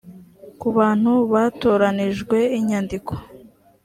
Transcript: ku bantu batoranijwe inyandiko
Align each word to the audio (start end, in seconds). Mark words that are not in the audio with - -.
ku 0.59 0.67
bantu 0.77 1.11
batoranijwe 1.33 2.37
inyandiko 2.57 3.13